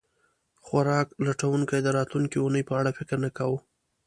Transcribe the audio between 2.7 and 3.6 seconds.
اړه فکر نه کاوه.